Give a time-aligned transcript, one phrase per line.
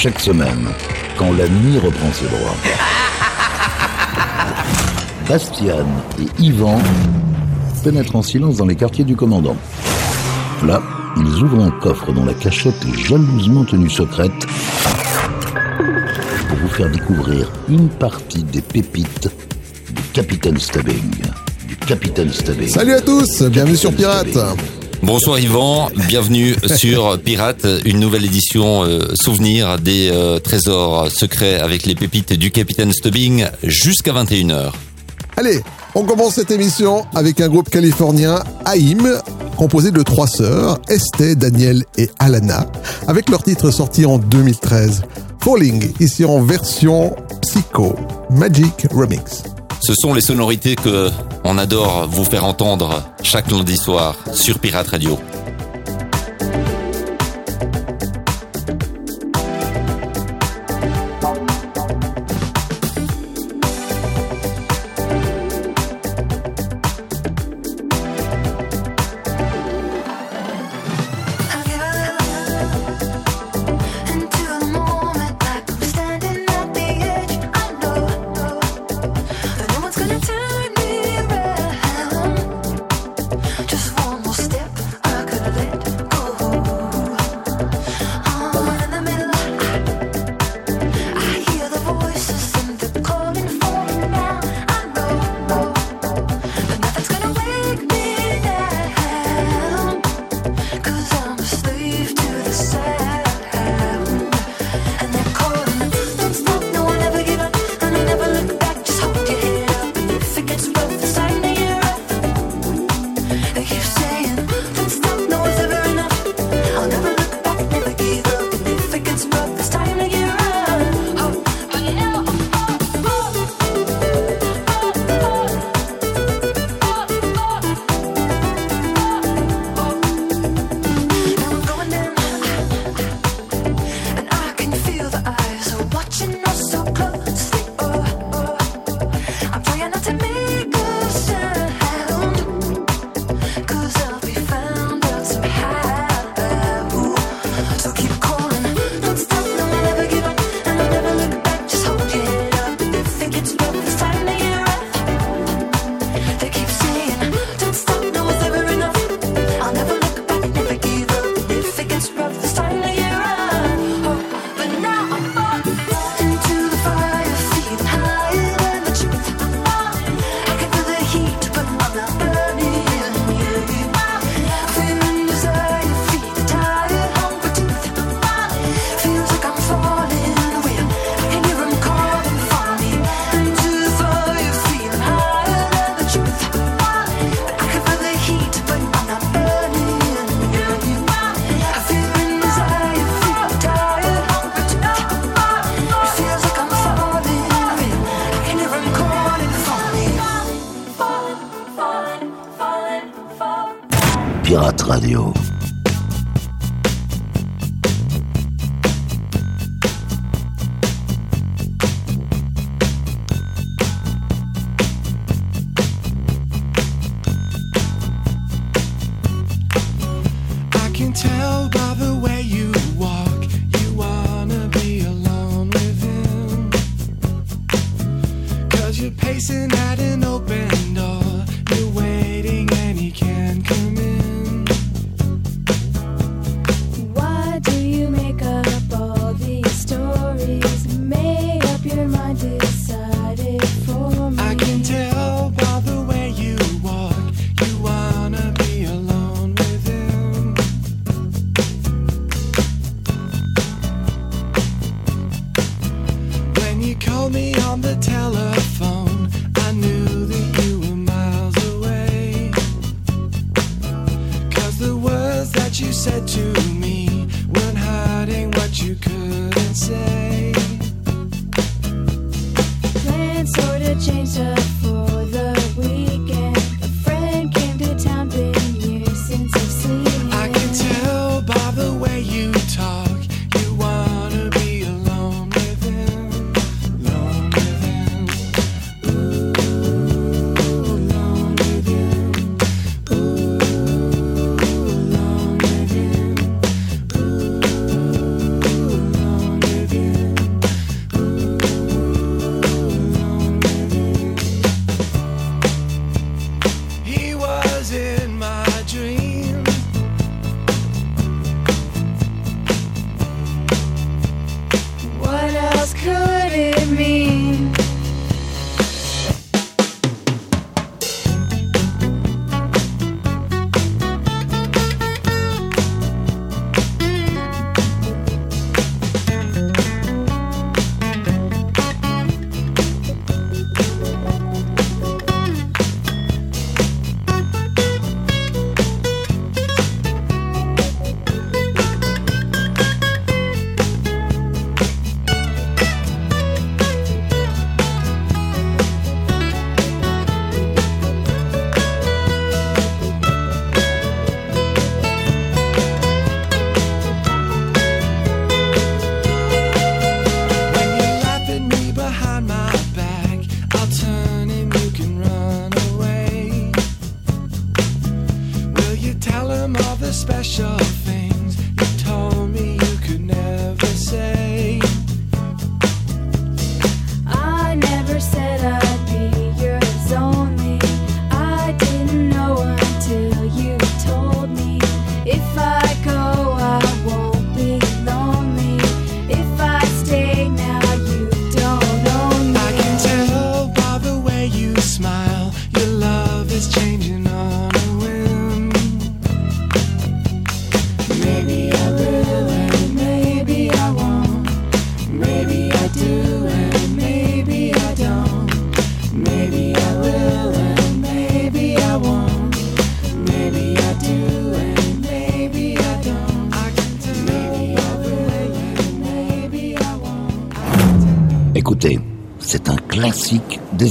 [0.00, 0.68] Chaque semaine,
[1.18, 2.54] quand la nuit reprend ses droits.
[5.28, 5.88] Bastian
[6.20, 6.80] et Yvan
[7.82, 9.56] pénètrent en silence dans les quartiers du commandant.
[10.64, 10.80] Là,
[11.16, 14.46] ils ouvrent un coffre dont la cachette est jalousement tenue secrète
[16.48, 19.28] pour vous faire découvrir une partie des pépites
[19.90, 21.10] du Capitaine Stubbing.
[21.66, 22.68] Du Capitaine Stubbing.
[22.68, 24.38] Salut à tous, bienvenue sur Pirate.
[25.02, 31.86] Bonsoir Yvan, bienvenue sur Pirate, une nouvelle édition euh, souvenir des euh, trésors secrets avec
[31.86, 34.72] les pépites du Capitaine Stubbing jusqu'à 21h.
[35.36, 35.62] Allez,
[35.94, 39.20] on commence cette émission avec un groupe californien, AIM,
[39.56, 42.66] composé de trois sœurs, Estée, Danielle et Alana,
[43.06, 45.02] avec leur titre sorti en 2013.
[45.40, 47.94] Falling, ici en version Psycho
[48.30, 49.44] Magic Remix.
[49.80, 51.10] Ce sont les sonorités que
[51.44, 55.18] on adore vous faire entendre chaque lundi soir sur Pirate Radio.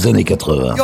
[0.06, 0.74] Années 80.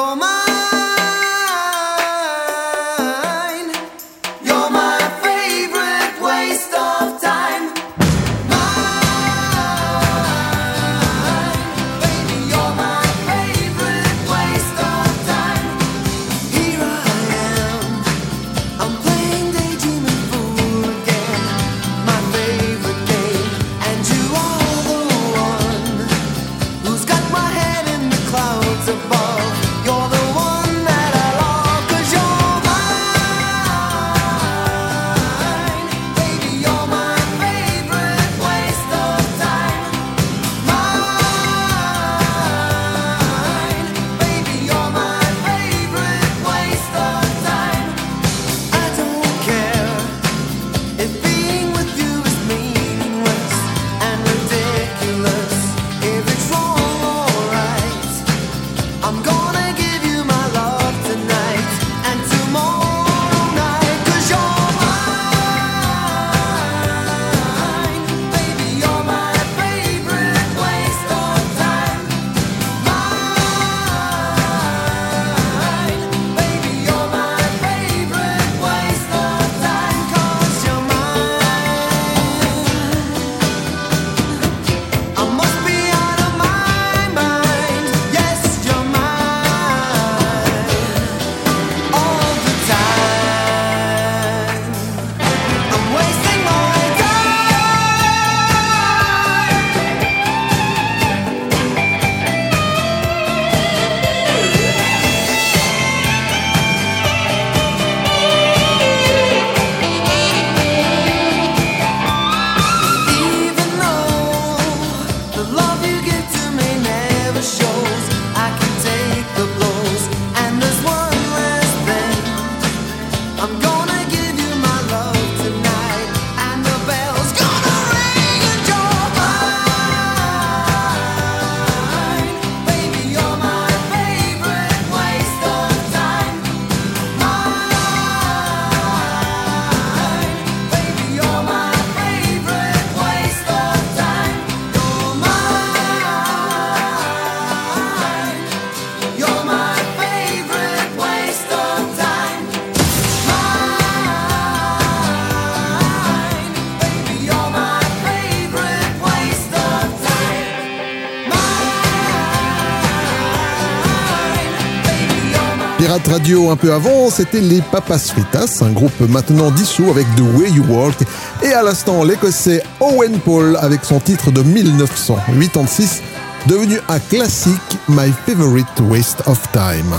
[165.94, 170.22] Pirate Radio un peu avant, c'était les Papas Fritas, un groupe maintenant dissous avec The
[170.36, 170.96] Way You Walk,
[171.41, 176.03] et à l'instant l'écossais Owen Paul avec son titre de 1986,
[176.48, 179.94] devenu un classique My Favorite Waste of Time.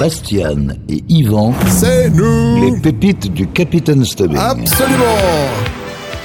[0.00, 4.36] Bastian et Yvan, C'est nous les pépites du Capitaine Stubbing.
[4.36, 5.69] Absolument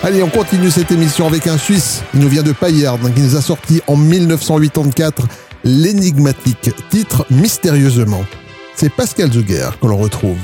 [0.05, 2.03] Allez, on continue cette émission avec un Suisse.
[2.13, 5.23] Il nous vient de Payard, qui nous a sorti en 1984
[5.63, 8.23] l'énigmatique titre Mystérieusement.
[8.75, 10.37] C'est Pascal Zuger que l'on retrouve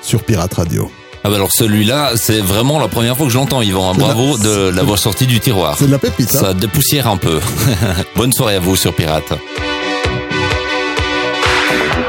[0.00, 0.88] sur Pirate Radio.
[1.24, 3.94] Ah bah alors celui-là, c'est vraiment la première fois que j'entends Yvan.
[3.94, 5.74] C'est Bravo la- de l'avoir sorti du tiroir.
[5.76, 7.40] C'est de la pépite, hein Ça dépoussière un peu.
[8.16, 9.32] Bonne soirée à vous sur Pirate.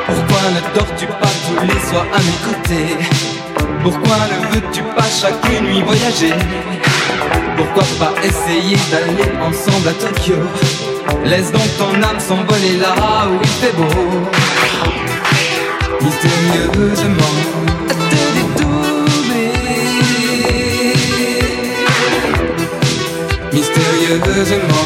[0.05, 2.95] Pourquoi ne dors-tu pas tous les soirs à mes côtés?
[3.81, 6.33] Pourquoi ne veux-tu pas chaque nuit voyager?
[7.57, 10.35] Pourquoi pas essayer d'aller ensemble à Tokyo?
[11.25, 13.85] Laisse donc ton âme s'envoler là où il fait beau.
[16.01, 17.35] Mystérieusement
[23.53, 24.85] Mystérieusement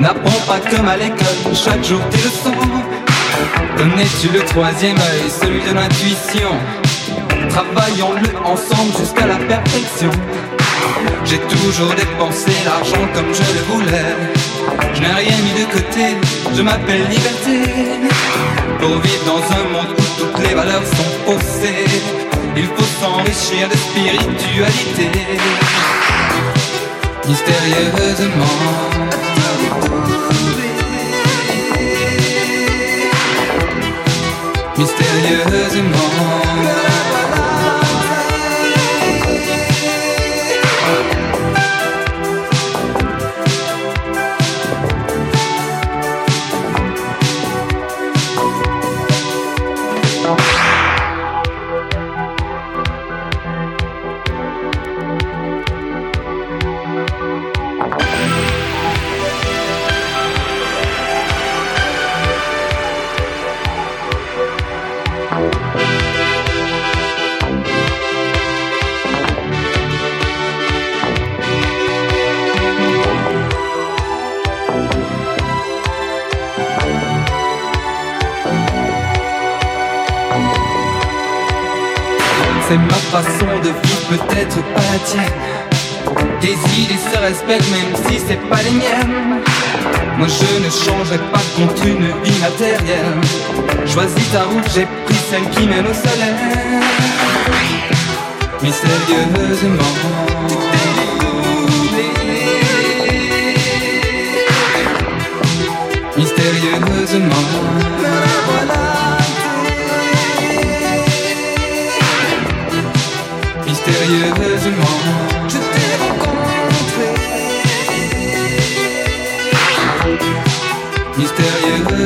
[0.00, 2.52] N'apprends pas comme à l'école, chaque jour tes leçons.
[3.76, 6.50] Connais-tu le troisième œil, celui de l'intuition?
[7.50, 10.10] Travaillons-le ensemble jusqu'à la perfection.
[11.24, 14.16] J'ai toujours dépensé l'argent comme je le voulais.
[14.94, 16.16] Je n'ai rien mis de côté,
[16.56, 17.70] je m'appelle liberté.
[18.80, 21.84] Pour vivre dans un monde où toutes les valeurs sont faussées,
[22.56, 25.10] il faut s'enrichir de spiritualité
[27.30, 28.56] mystérieusement.
[34.76, 36.89] Mystérieusement.
[84.10, 85.38] Peut-être pas la tienne.
[86.40, 89.40] Tes idées se respectent même si c'est pas les miennes.
[90.18, 93.20] Moi je ne changerai pas contre une vie matérielle.
[93.86, 96.34] Choisis ta route, j'ai pris celle qui mène au soleil.
[98.62, 100.79] Mystérieusement.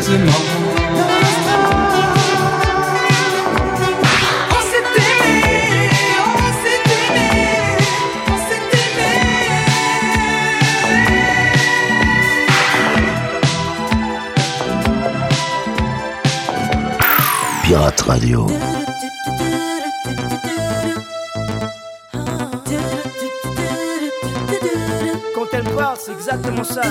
[0.07, 0.33] Mystérieusement.
[4.51, 5.41] On s'est aimé,
[6.27, 7.29] on s'est aimé,
[8.29, 9.09] on s'est aimé.
[17.63, 18.41] Pirate Radio.
[25.97, 26.83] c'est exactement ça.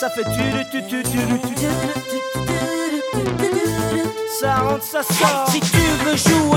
[0.00, 1.18] Ça fait tu tu tu tu
[4.40, 5.46] Ça rentre, ça sort.
[5.50, 6.49] Si tu veux jouer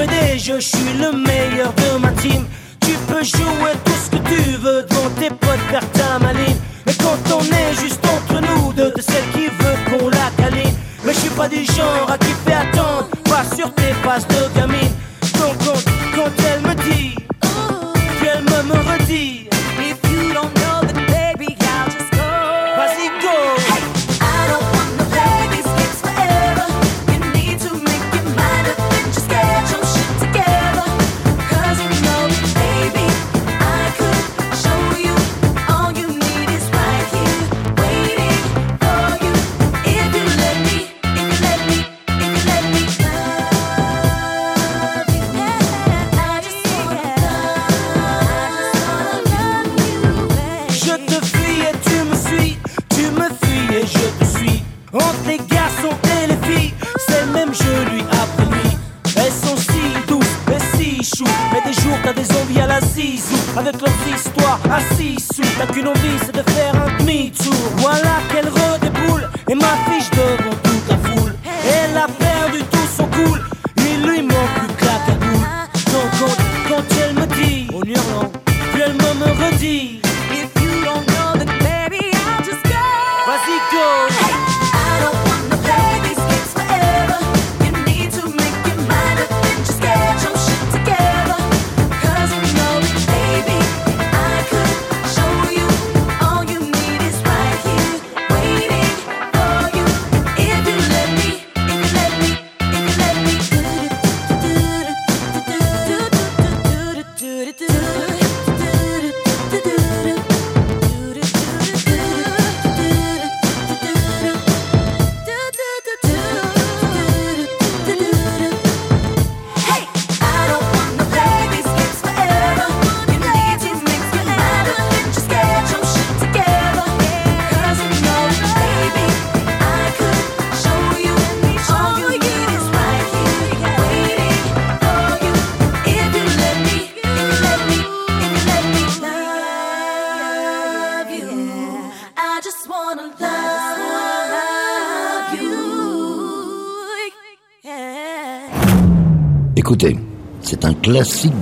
[63.57, 65.43] avec leurs histoires assis sous.
[65.57, 67.42] T'as qu'une envie, c'est de faire un demi-tour.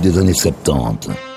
[0.02, 1.31] Des années 70.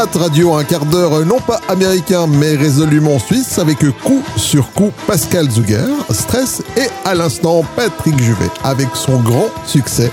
[0.00, 4.92] Pirate Radio, un quart d'heure non pas américain mais résolument suisse avec coup sur coup
[5.06, 10.10] Pascal Zuger, Stress et à l'instant Patrick Juvet avec son grand succès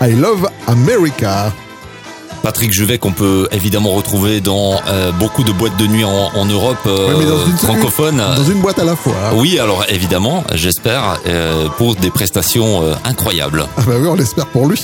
[0.00, 1.52] I Love America.
[2.42, 6.78] Patrick Juvet qu'on peut évidemment retrouver dans euh, beaucoup de boîtes de nuit en, Europe
[6.86, 8.16] euh, francophone.
[8.16, 9.12] Dans une boîte à la fois.
[9.34, 13.66] Oui, alors évidemment, j'espère, euh, pour des prestations incroyables.
[13.76, 14.82] Ah bah oui, on l'espère pour lui.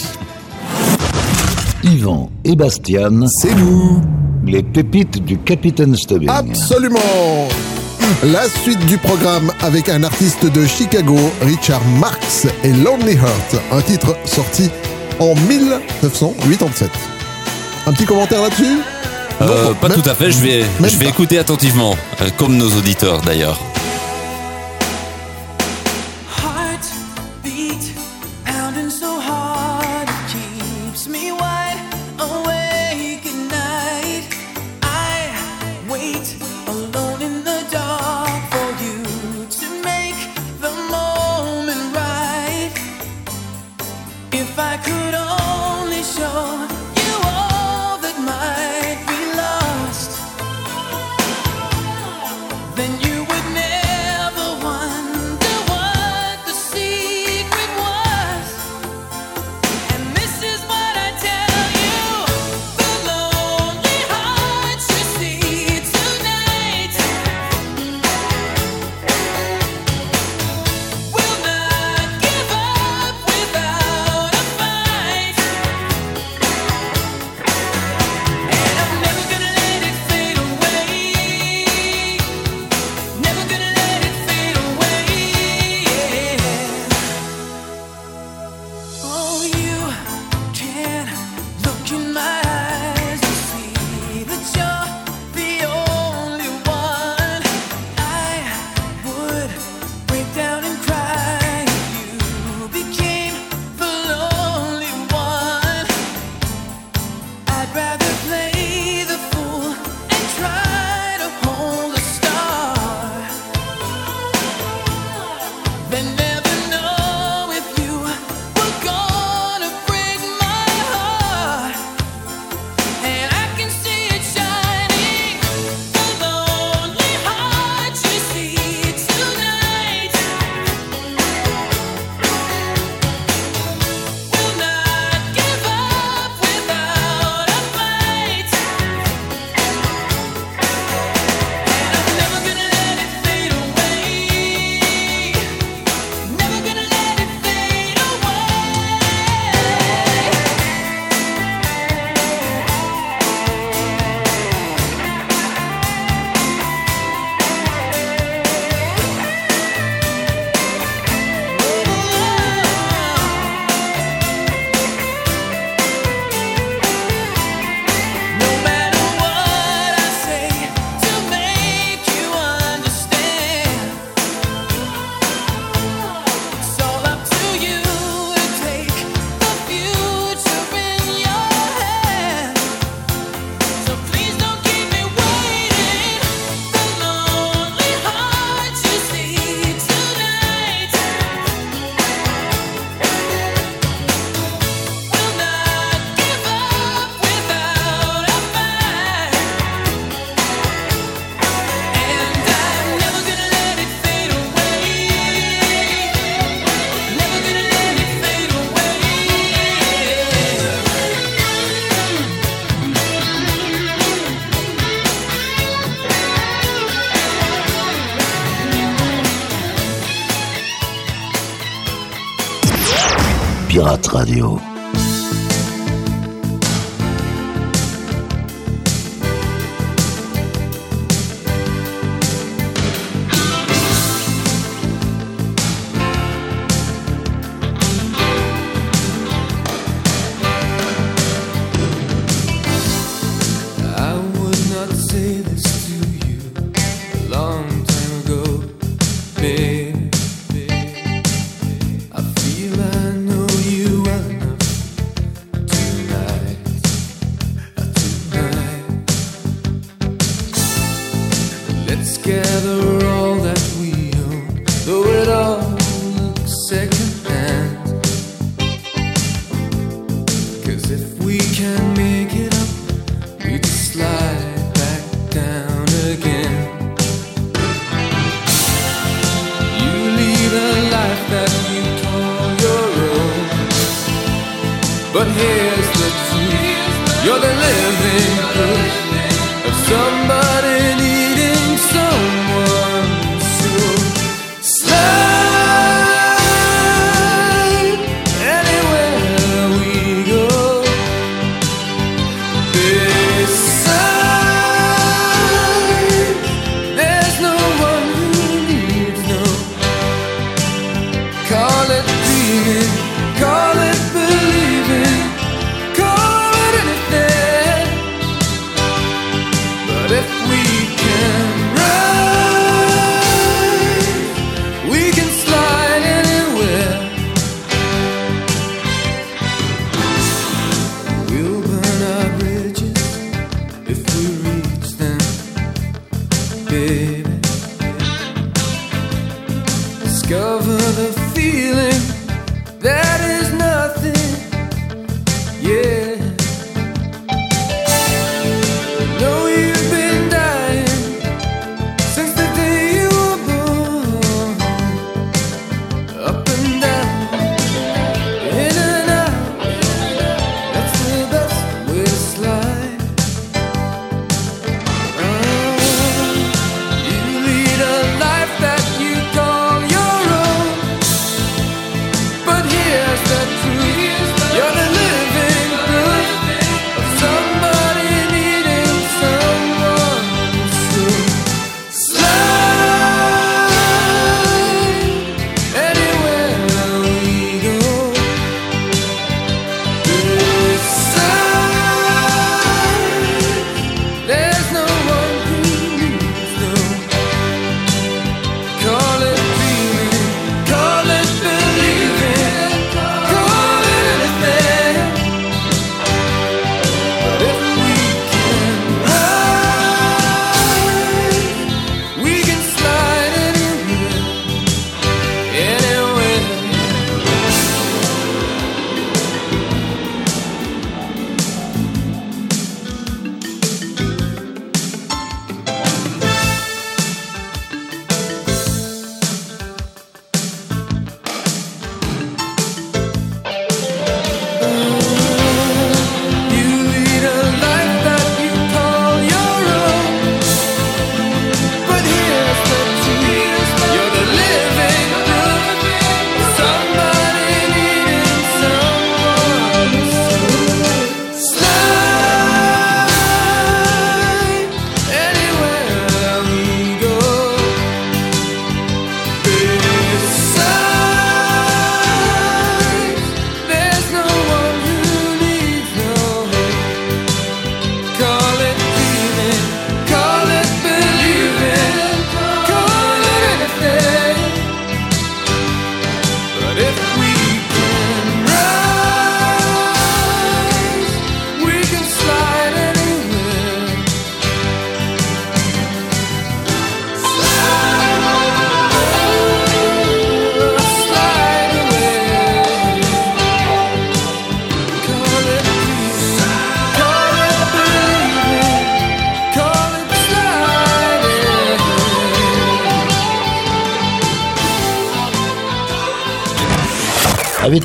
[1.85, 3.25] Yvan et Bastian.
[3.41, 4.03] C'est nous.
[4.53, 6.29] Les pépites du Capitaine Stubbing.
[6.29, 7.49] Absolument.
[8.23, 13.81] La suite du programme avec un artiste de Chicago, Richard Marx et Lonely Heart, un
[13.81, 14.69] titre sorti
[15.21, 16.91] en 1987.
[17.87, 18.81] Un petit commentaire là-dessus?
[19.41, 23.23] Euh, Pas tout à fait, je vais, je vais écouter attentivement, euh, comme nos auditeurs
[23.23, 23.59] d'ailleurs.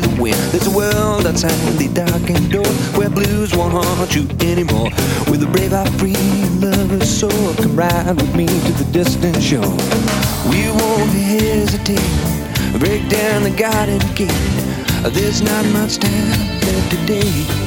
[0.00, 0.36] to the wind.
[0.52, 2.66] There's a world outside the darkened door
[2.98, 4.90] where blues won't haunt you anymore.
[5.30, 6.14] With a brave, heart, free
[6.60, 9.76] lover's soul, come ride with me to the distant shore.
[10.50, 14.30] We won't hesitate, break down the garden gate.
[15.14, 17.65] There's not much time left today.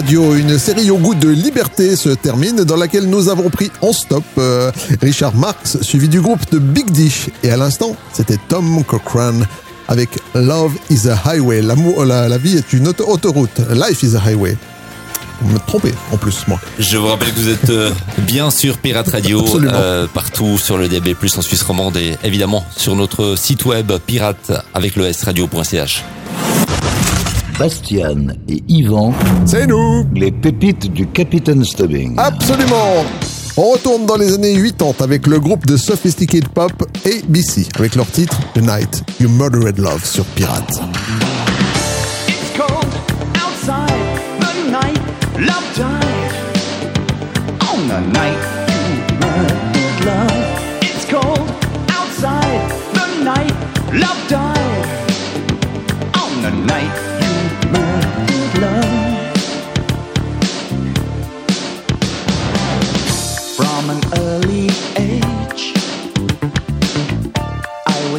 [0.00, 3.92] Radio, une série au goût de liberté se termine dans laquelle nous avons pris en
[3.92, 7.28] stop euh, Richard Marx suivi du groupe de Big Dish.
[7.42, 9.46] Et à l'instant c'était Tom Cochrane
[9.88, 14.16] avec Love is a Highway, l'amour, la, la vie est une auto autoroute, Life is
[14.16, 14.56] a Highway.
[15.42, 16.58] Vous me tromper en plus moi.
[16.78, 20.88] Je vous rappelle que vous êtes euh, bien sûr Pirate Radio euh, partout sur le
[20.88, 26.04] DB+ en Suisse romande et évidemment sur notre site web pirate avec le s radio.ch.
[27.60, 29.12] Bastian et Yvan.
[29.44, 32.14] C'est nous Les pépites du Capitaine Stubbing.
[32.16, 33.04] Absolument
[33.56, 36.72] on retourne dans les années 80 avec le groupe de sophisticated pop
[37.04, 40.80] ABC avec leur titre The Night You Murdered Love sur Pirate.
[43.34, 43.90] Outside
[47.72, 48.39] on the night.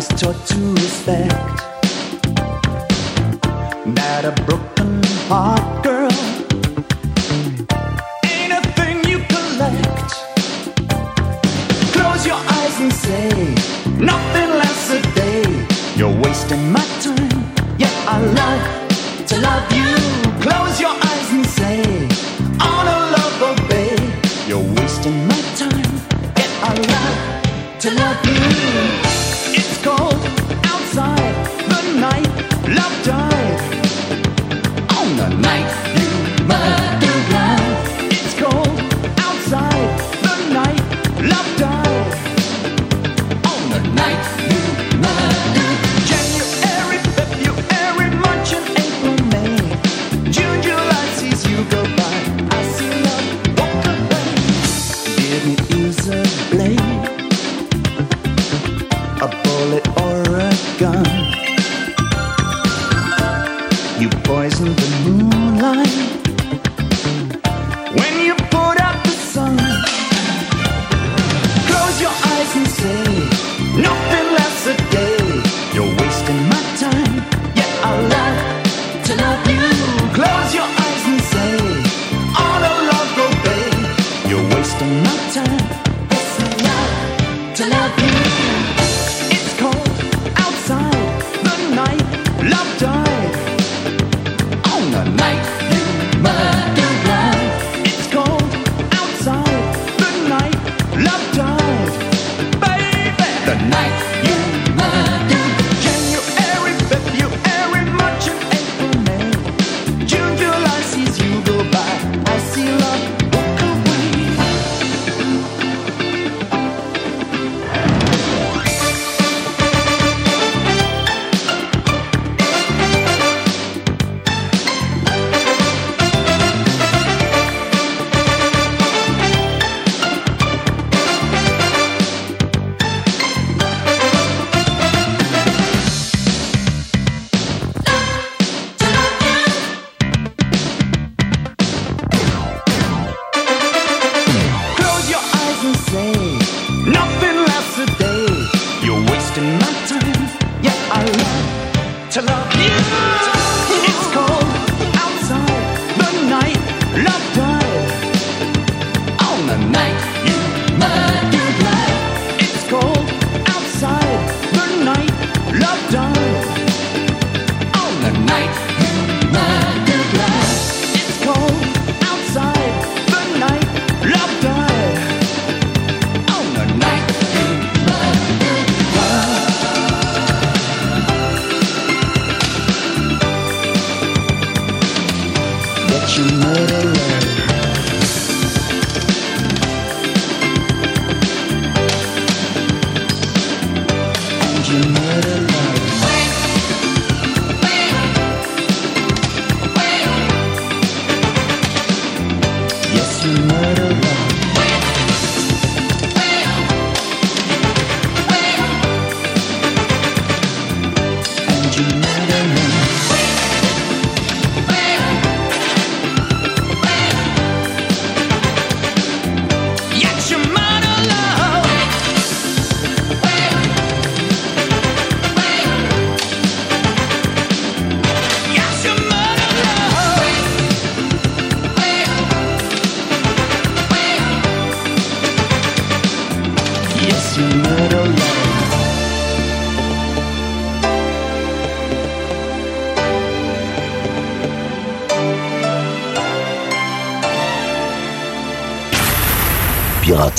[0.01, 1.29] was taught to respect.
[3.95, 6.30] that a broken heart girl.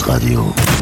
[0.07, 0.81] Radio.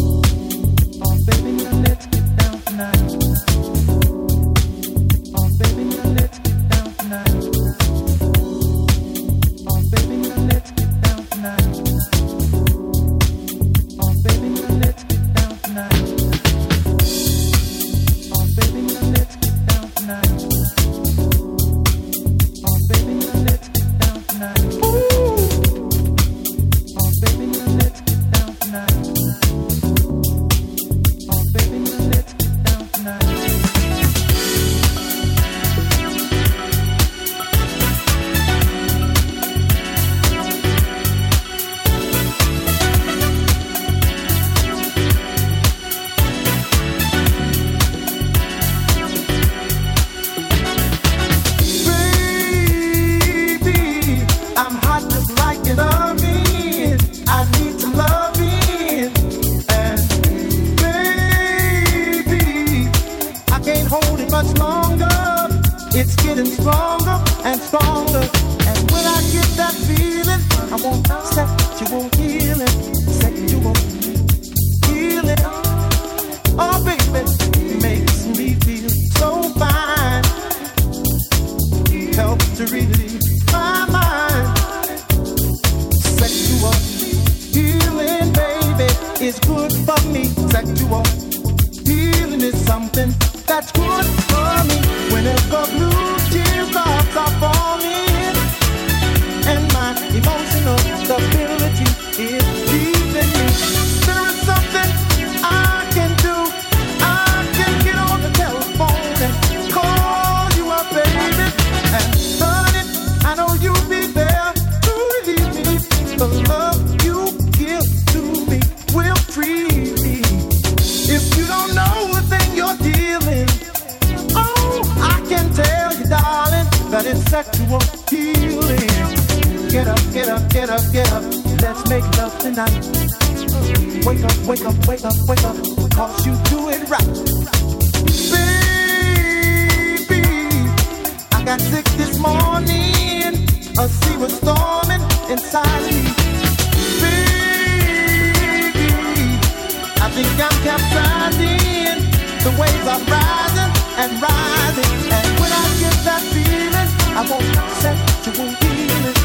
[150.13, 151.99] think I'm capsizing.
[152.43, 154.91] The waves are rising and rising.
[155.17, 157.45] And when I get that feeling, I want
[157.79, 159.17] sexual healing.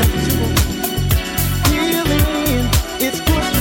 [0.00, 0.50] Sexual
[1.70, 2.68] healing.
[3.00, 3.53] It's good.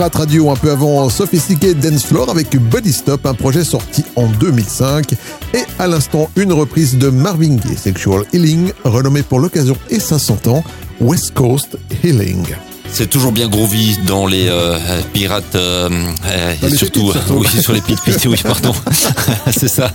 [0.00, 4.28] Pirate Radio un peu avant Sophisticated Dance Floor avec Body Stop, un projet sorti en
[4.28, 5.12] 2005.
[5.52, 10.38] Et à l'instant, une reprise de Marvin Gaye, Sexual Healing, renommée pour l'occasion et 500
[10.46, 10.64] ans,
[11.02, 12.46] West Coast Healing.
[12.90, 14.78] C'est toujours bien groovy dans les euh,
[15.12, 15.90] pirates, euh,
[16.24, 17.44] euh, Dans et les surtout, pépites, surtout.
[17.54, 18.72] oui, sur les pit oui, pardon.
[19.52, 19.92] C'est ça.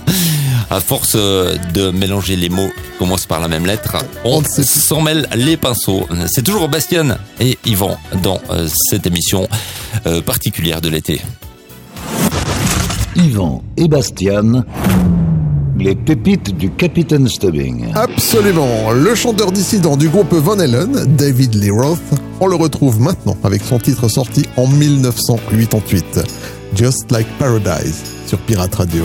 [0.68, 5.00] À force euh, de mélanger les mots qui commencent par la même lettre, on s'en
[5.00, 6.06] mêle les pinceaux.
[6.26, 9.48] C'est toujours Bastien et Yvan dans euh, cette émission
[10.06, 11.20] euh, particulière de l'été.
[13.14, 14.64] Yvan et Bastian,
[15.78, 17.92] les pépites du Capitaine Stubbing.
[17.94, 18.90] Absolument.
[18.90, 22.00] Le chanteur dissident du groupe Van Halen, David Lee Roth,
[22.40, 26.20] on le retrouve maintenant avec son titre sorti en 1988,
[26.74, 29.04] Just Like Paradise, sur Pirate Radio.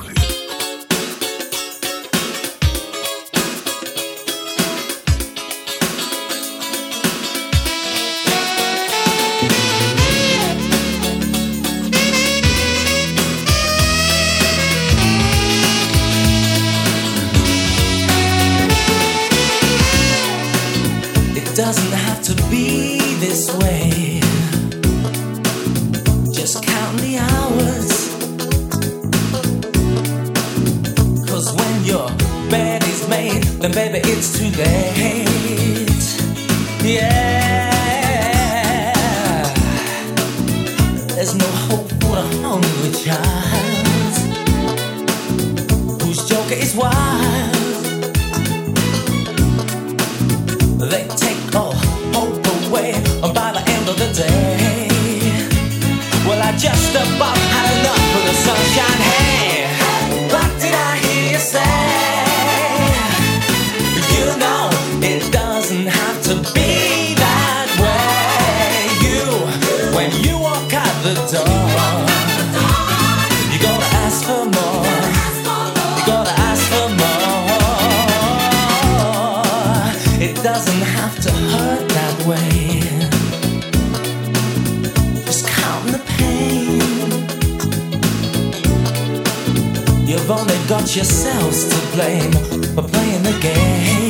[90.95, 92.31] yourselves to blame
[92.75, 94.00] for playing the game.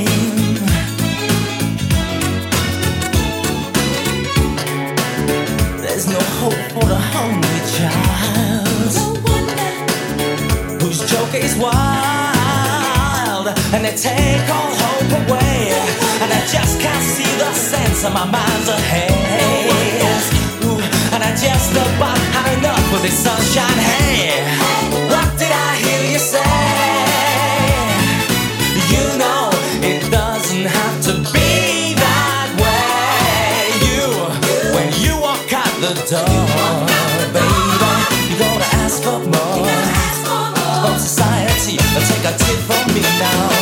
[6.82, 8.94] For the hungry child.
[10.82, 15.74] Whose joke is wild and they take all hope away.
[16.22, 19.12] And I just can't see the sense of my mind's ahead.
[20.66, 20.82] Ooh,
[21.14, 23.80] and I just about had enough of this sunshine.
[23.90, 24.42] Hey
[25.12, 27.01] what did I hear you say
[43.22, 43.61] now,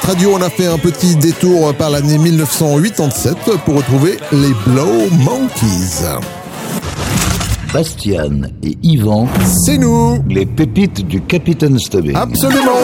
[0.00, 3.34] Pirate Radio, on a fait un petit détour par l'année 1987
[3.64, 6.04] pour retrouver les Blow Monkeys.
[7.72, 9.28] Bastian et Yvan,
[9.66, 12.14] C'est nous les pépites du capitaine Stubbing.
[12.16, 12.78] Absolument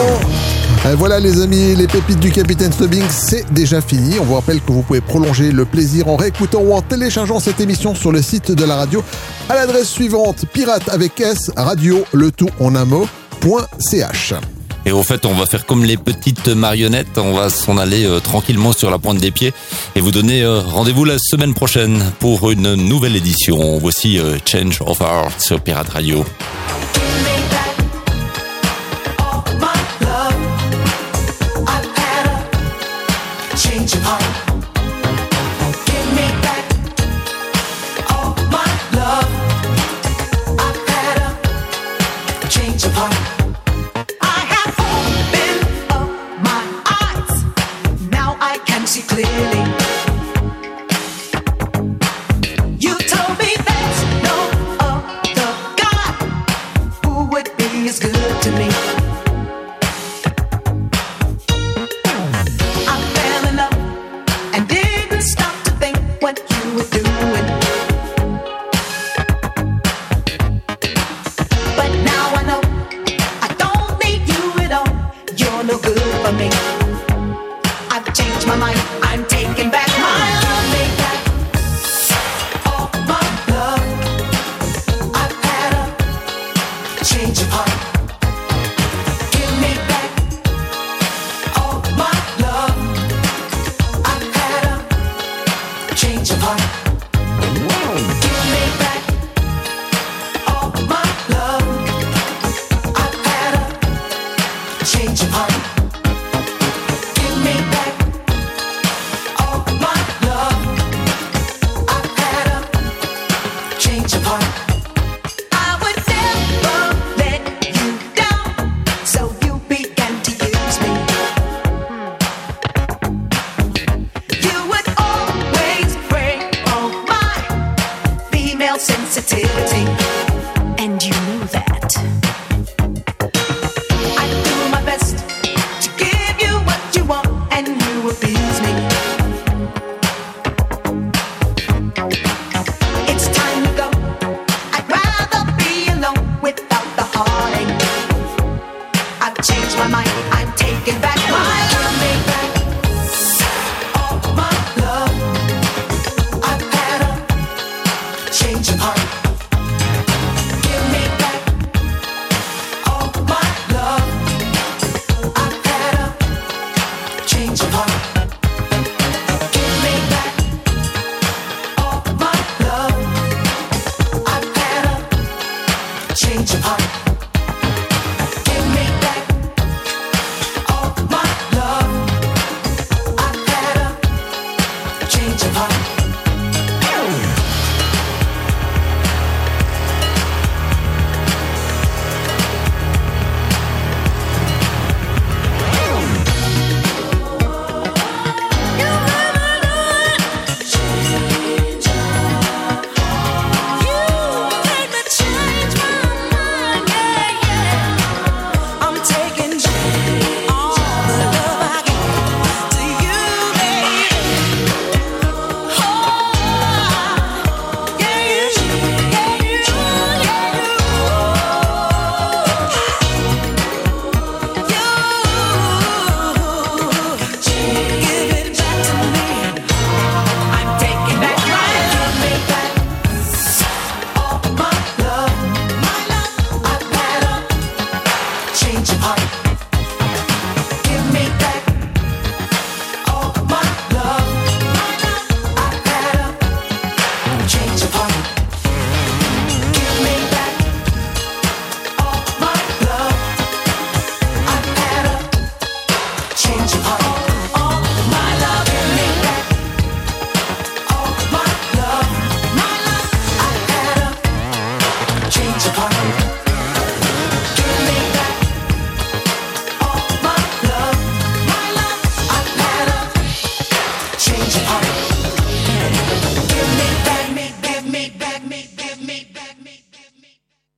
[0.85, 4.19] Euh, Voilà les amis, les pépites du Capitaine Stubbing, c'est déjà fini.
[4.19, 7.59] On vous rappelle que vous pouvez prolonger le plaisir en réécoutant ou en téléchargeant cette
[7.59, 9.03] émission sur le site de la radio
[9.49, 13.07] à l'adresse suivante pirate avec S radio le tout en un mot
[13.39, 14.33] point ch.
[14.85, 18.19] Et au fait, on va faire comme les petites marionnettes, on va s'en aller euh,
[18.19, 19.53] tranquillement sur la pointe des pieds
[19.95, 23.77] et vous donner euh, rendez-vous la semaine prochaine pour une nouvelle édition.
[23.79, 26.23] Voici euh, Change of Heart sur Pirate Radio.